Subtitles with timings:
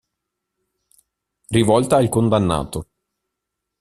[1.49, 2.87] Rivolta al condannato.